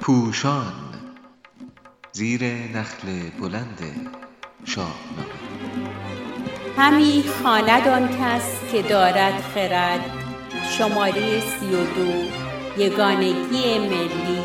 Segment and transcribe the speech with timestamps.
[0.00, 0.72] پوشان
[2.12, 3.80] زیر نخل بلند
[4.64, 5.36] شاهنامه.
[6.78, 10.00] همی خواند آن کس که دارد خرد
[10.78, 12.22] شماره سی و دو
[12.82, 14.42] یگانگی ملی.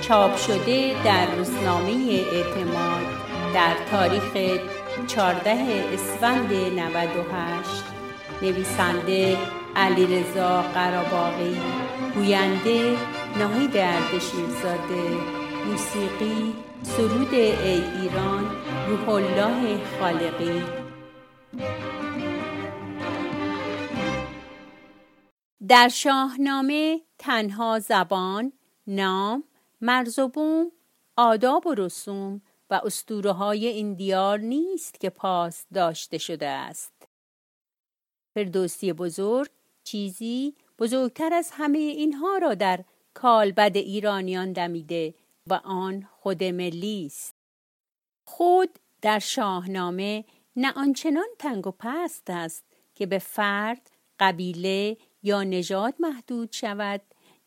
[0.00, 3.06] چاپ شده در روزنامه اعتماد
[3.54, 4.60] در تاریخ
[5.06, 7.97] 14 اسفند 98
[8.42, 9.38] نویسنده
[9.76, 11.56] علیرضا قراباقی
[12.14, 12.96] گوینده
[13.38, 15.16] ناهید اردشیرزاده
[15.66, 18.50] موسیقی سرود ای ایران
[18.88, 20.62] روح الله خالقی
[25.68, 28.52] در شاهنامه تنها زبان،
[28.86, 29.44] نام،
[29.80, 30.72] مرز و بوم،
[31.16, 37.07] آداب و رسوم و اسطوره های این دیار نیست که پاس داشته شده است.
[38.34, 39.50] فردوسی بزرگ
[39.84, 45.14] چیزی بزرگتر از همه اینها را در کالبد ایرانیان دمیده
[45.46, 47.34] و آن خود ملی است.
[48.24, 50.24] خود در شاهنامه
[50.56, 53.90] نه آنچنان تنگ و پست است که به فرد،
[54.20, 57.00] قبیله یا نژاد محدود شود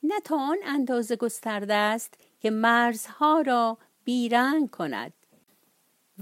[0.03, 5.13] نه تا آن اندازه گسترده است که مرزها را بیرنگ کند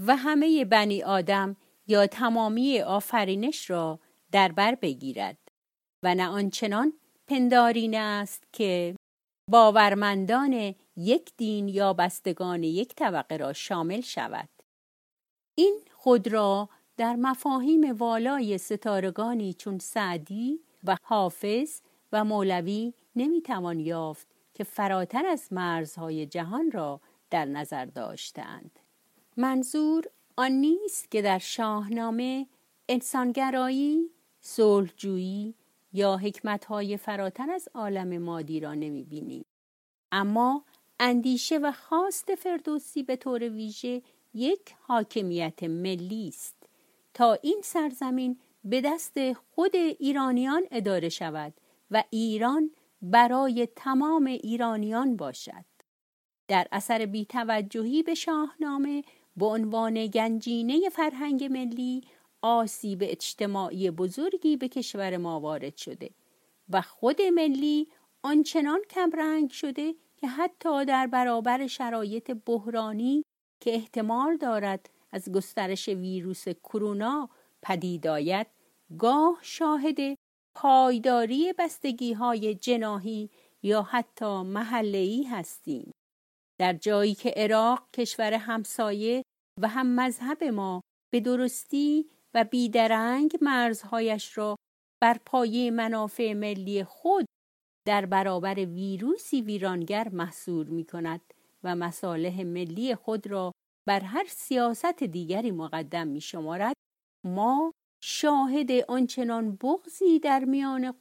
[0.06, 3.98] و همه بنی آدم یا تمامی آفرینش را
[4.32, 5.38] در بر بگیرد.
[6.02, 6.92] و نه آنچنان
[7.26, 8.96] پندارینه است که
[9.50, 14.48] باورمندان یک دین یا بستگان یک طبقه را شامل شود.
[15.54, 21.80] این خود را در مفاهیم والای ستارگانی چون سعدی و حافظ
[22.12, 27.00] و مولوی نمی‌توان یافت که فراتر از مرزهای جهان را
[27.30, 28.78] در نظر داشتند.
[29.36, 30.04] منظور
[30.36, 32.46] آن نیست که در شاهنامه
[32.88, 35.54] انسانگرایی صلحجویی
[35.92, 39.44] یا حکمتهای فراتر از عالم مادی را نمی‌بینیم
[40.12, 40.64] اما
[41.00, 44.02] اندیشه و خواست فردوسی به طور ویژه
[44.34, 46.56] یک حاکمیت ملی است.
[47.14, 51.54] تا این سرزمین به دست خود ایرانیان اداره شود
[51.90, 52.70] و ایران
[53.02, 55.64] برای تمام ایرانیان باشد.
[56.48, 59.04] در اثر بیتوجهی به شاهنامه
[59.36, 62.02] به عنوان گنجینه فرهنگ ملی
[62.42, 66.10] آسیب اجتماعی بزرگی به کشور ما وارد شده
[66.68, 67.88] و خود ملی
[68.22, 73.24] آنچنان کمرنگ شده که حتی در برابر شرایط بحرانی
[73.60, 77.28] که احتمال دارد از گسترش ویروس کرونا
[77.62, 78.46] پدید آید
[78.98, 80.18] گاه شاهد
[80.54, 83.30] پایداری بستگی های جناهی
[83.62, 85.92] یا حتی محله‌ای هستیم.
[86.58, 89.22] در جایی که عراق کشور همسایه
[89.60, 90.80] و هم مذهب ما
[91.10, 94.56] به درستی و بیدرنگ مرزهایش را
[95.02, 97.26] بر پایه منافع ملی خود
[97.86, 101.20] در برابر ویروسی ویرانگر محصور می کند
[101.62, 103.52] و مصالح ملی خود را
[103.88, 106.74] بر هر سیاست دیگری مقدم می شمارد
[107.26, 110.94] ما شاهد آنچنان بغزی در میان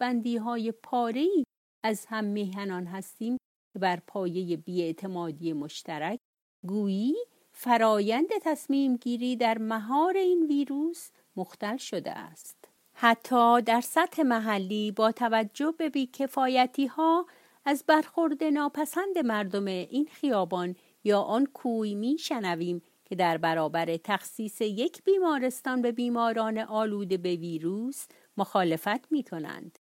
[0.00, 1.44] بندی های پارهی
[1.84, 3.36] از هم میهنان هستیم
[3.80, 6.18] بر پایه بیاعتمادی مشترک
[6.66, 7.14] گویی
[7.58, 12.68] فرایند تصمیم گیری در مهار این ویروس مختل شده است.
[12.92, 17.26] حتی در سطح محلی با توجه به بیکفایتی ها
[17.64, 24.60] از برخورد ناپسند مردم این خیابان یا آن کوی می شنویم که در برابر تخصیص
[24.60, 28.06] یک بیمارستان به بیماران آلوده به ویروس
[28.36, 29.78] مخالفت می کنند.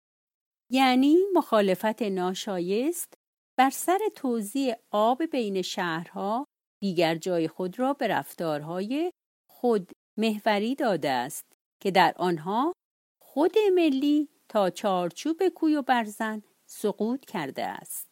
[0.69, 3.13] یعنی مخالفت ناشایست
[3.57, 6.47] بر سر توزیع آب بین شهرها
[6.83, 9.11] دیگر جای خود را به رفتارهای
[9.47, 11.45] خود محوری داده است
[11.79, 12.73] که در آنها
[13.19, 18.07] خود ملی تا چارچوب کوی و برزن سقوط کرده است.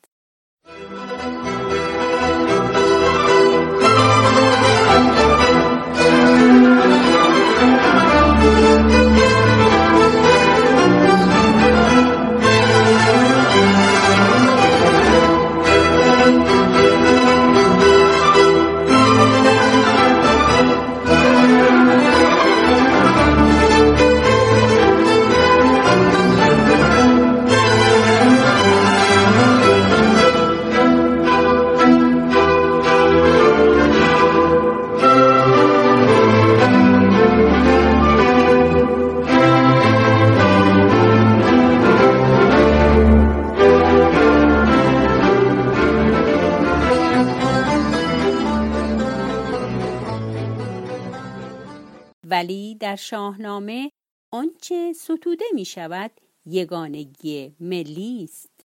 [52.81, 53.91] در شاهنامه
[54.33, 56.11] آنچه ستوده می شود
[56.45, 58.65] یگانگی ملی است.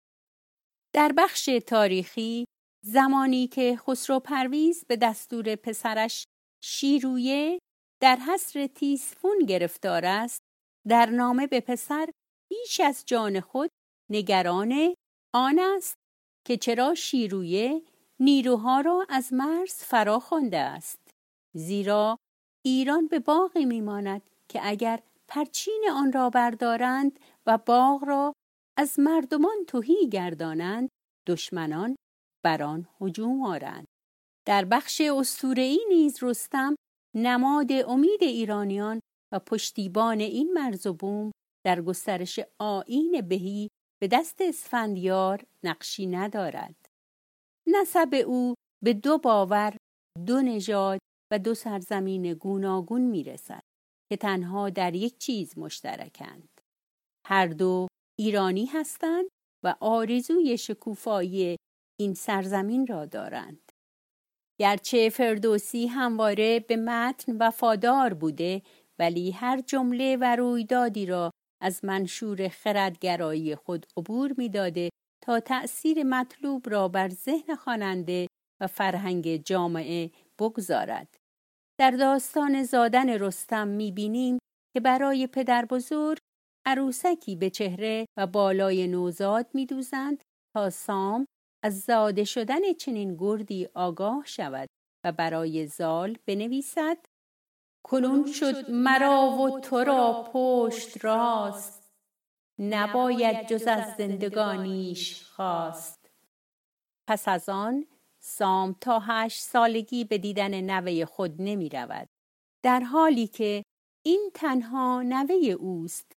[0.93, 2.45] در بخش تاریخی
[2.85, 6.25] زمانی که خسرو پرویز به دستور پسرش
[6.63, 7.59] شیرویه
[8.01, 10.41] در حصر تیسفون گرفتار است
[10.87, 12.09] در نامه به پسر
[12.49, 13.69] بیش از جان خود
[14.09, 14.95] نگران
[15.33, 15.95] آن است
[16.45, 17.81] که چرا شیرویه
[18.19, 20.99] نیروها را از مرز فرا خوانده است.
[21.55, 22.17] زیرا
[22.65, 28.33] ایران به باغی میماند که اگر پرچین آن را بردارند و باغ را
[28.77, 30.89] از مردمان توهی گردانند
[31.27, 31.95] دشمنان
[32.43, 33.85] بر آن هجوم آرند.
[34.47, 36.75] در بخش اسطوره‌ای نیز رستم
[37.15, 38.99] نماد امید ایرانیان
[39.33, 41.31] و پشتیبان این مرز و بوم
[41.65, 43.69] در گسترش آیین بهی
[44.01, 46.75] به دست اسفندیار نقشی ندارد.
[47.67, 48.53] نسب او
[48.83, 49.77] به دو باور
[50.25, 50.99] دو نژاد
[51.31, 53.63] و دو سرزمین گوناگون می‌رسد
[54.09, 56.61] که تنها در یک چیز مشترکند.
[57.27, 57.87] هر دو
[58.19, 59.29] ایرانی هستند
[59.63, 61.55] و آرزوی شکوفایی
[61.99, 63.71] این سرزمین را دارند.
[64.59, 68.61] گرچه فردوسی همواره به متن وفادار بوده
[68.99, 71.31] ولی هر جمله و رویدادی را
[71.61, 74.89] از منشور خردگرایی خود عبور می‌داده
[75.23, 78.27] تا تأثیر مطلوب را بر ذهن خواننده
[78.61, 81.15] و فرهنگ جامعه بگذارد.
[81.79, 84.39] در داستان زادن رستم می‌بینیم
[84.73, 86.17] که برای پدر بزرگ
[86.65, 90.23] عروسکی به چهره و بالای نوزاد میدوزند
[90.55, 91.25] تا سام
[91.63, 94.67] از زاده شدن چنین گردی آگاه شود
[95.05, 96.97] و برای زال بنویسد
[97.85, 101.91] کنون شد مرا و تو را پشت راست.
[102.59, 106.09] نباید جز از زندگانیش خواست.
[107.09, 107.87] پس از آن
[108.27, 112.07] سام تا هشت سالگی به دیدن نوه خود نمی رود.
[112.63, 113.63] در حالی که
[114.05, 116.11] این تنها نوه اوست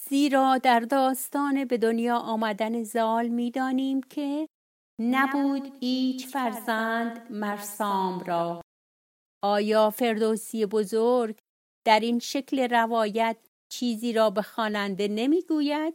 [0.00, 4.48] زیرا در داستان به دنیا آمدن زال می‌دانیم که
[5.00, 8.60] نبود هیچ فرزند مرسام را.
[9.44, 11.38] آیا فردوسی بزرگ
[11.86, 13.36] در این شکل روایت
[13.72, 15.94] چیزی را به خواننده نمی‌گوید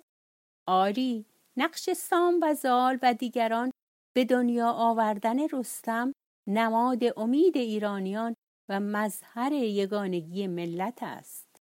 [0.67, 1.25] آری
[1.57, 3.71] نقش سام و زال و دیگران
[4.15, 6.11] به دنیا آوردن رستم
[6.49, 8.33] نماد امید ایرانیان
[8.69, 11.59] و مظهر یگانگی ملت است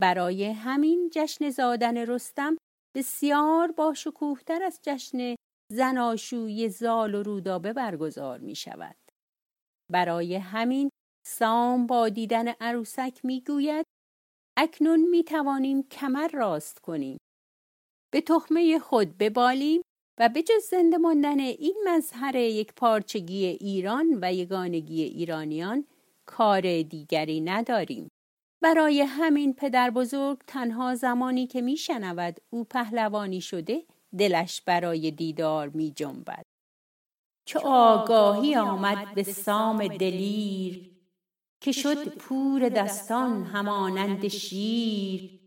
[0.00, 2.56] برای همین جشن زادن رستم
[2.96, 5.34] بسیار با شکوهتر از جشن
[5.72, 8.96] زناشوی زال و رودابه برگزار می شود.
[9.92, 10.90] برای همین
[11.26, 13.84] سام با دیدن عروسک می گوید
[14.58, 17.18] اکنون می توانیم کمر راست کنیم.
[18.12, 19.82] به تخمه خود ببالیم
[20.18, 25.84] و به جز زنده ماندن این مظهر یک پارچگی ایران و یگانگی ایرانیان
[26.26, 28.08] کار دیگری نداریم.
[28.62, 33.82] برای همین پدر بزرگ تنها زمانی که میشنود او پهلوانی شده
[34.18, 36.42] دلش برای دیدار می جنبد.
[37.46, 40.90] چو آگاهی آمد به سام دلیر
[41.60, 45.40] که شد پور دستان همانند شیر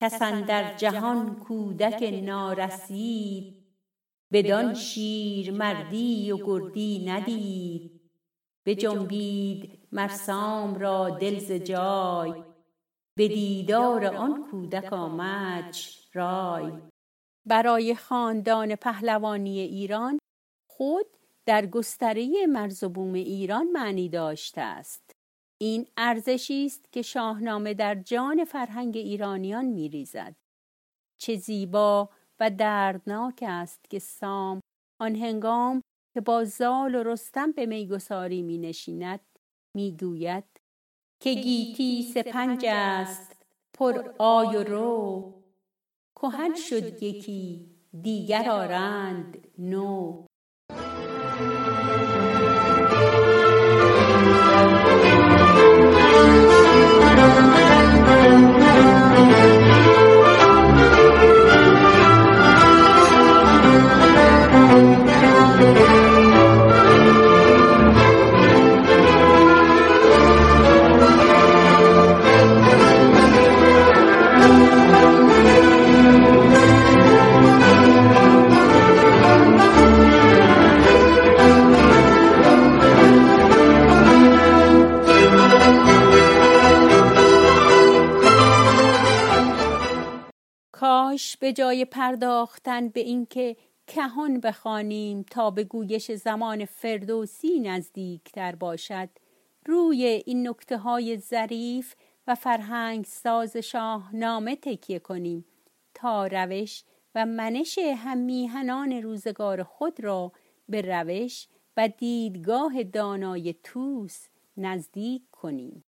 [0.00, 3.61] کسان در جهان کودک نارسید
[4.32, 8.00] بدان شیر مردی و گردی ندید.
[8.66, 12.44] بجنبید مرسام را دل ز جای.
[13.16, 16.72] به دیدار آن کودک آمدش رای
[17.46, 20.18] برای خاندان پهلوانی ایران
[20.70, 21.06] خود
[21.46, 25.10] در گستره مرز و بوم ایران معنی داشته است.
[25.58, 30.34] این ارزشی است که شاهنامه در جان فرهنگ ایرانیان میریزد.
[31.18, 32.08] چه زیبا
[32.42, 34.60] و دردناک است که سام
[35.00, 35.80] آن هنگام
[36.14, 39.20] که با زال و رستم به میگساری می نشیند
[39.76, 40.44] می گوید
[41.20, 45.32] که گیتی سپنج است پر آی و رو.
[46.16, 47.70] کهن شد یکی
[48.02, 50.26] دیگر آرند نو.
[91.40, 99.08] به جای پرداختن به اینکه کهان بخوانیم تا به گویش زمان فردوسی نزدیکتر باشد
[99.66, 101.94] روی این نکته های ظریف
[102.26, 105.44] و فرهنگ ساز شاهنامه تکیه کنیم
[105.94, 106.84] تا روش
[107.14, 110.32] و منش هم میهنان روزگار خود را
[110.68, 115.84] به روش و دیدگاه دانای توس نزدیک کنیم.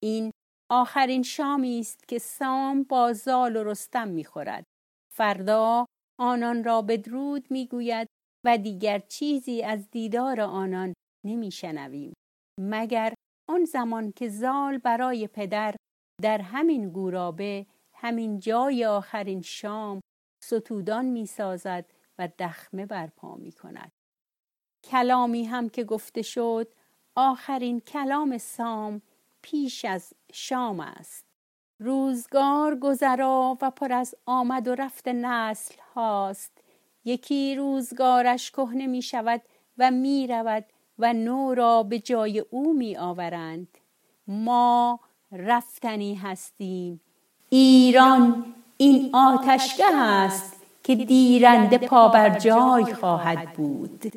[0.00, 0.32] این
[0.70, 4.64] آخرین شامی است که سام با زال و رستم می‌خورد
[5.14, 5.86] فردا
[6.20, 8.08] آنان را بدرود می‌گوید
[8.46, 10.94] و دیگر چیزی از دیدار آنان
[11.26, 12.12] نمیشنویم
[12.60, 13.14] مگر
[13.48, 15.74] آن زمان که زال برای پدر
[16.22, 20.00] در همین گورابه همین جای آخرین شام
[20.44, 23.90] ستودان می‌سازد و دخمه برپا می کند.
[24.84, 26.74] کلامی هم که گفته شد
[27.16, 29.02] آخرین کلام سام
[29.42, 31.24] پیش از شام است.
[31.78, 36.52] روزگار گذرا و پر از آمد و رفت نسل هاست.
[37.04, 39.42] یکی روزگارش کهنه می شود
[39.78, 40.64] و می رود
[40.98, 43.68] و نو را به جای او می آورند.
[44.26, 45.00] ما
[45.32, 47.00] رفتنی هستیم.
[47.50, 54.12] ایران این آتشگه است که دیرنده پا بر جای خواهد بود.